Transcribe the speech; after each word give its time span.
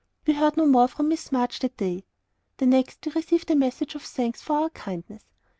We 0.25 0.33
heard 0.33 0.57
no 0.57 0.65
more 0.65 0.87
from 0.87 1.09
Miss 1.09 1.31
March 1.31 1.59
that 1.59 1.77
day. 1.77 2.05
The 2.57 2.65
next, 2.65 3.05
we 3.05 3.11
received 3.11 3.51
a 3.51 3.55
message 3.55 3.93
of 3.93 4.01
thanks 4.01 4.41
for 4.41 4.53
our 4.55 4.71
"kindness." 4.71 5.23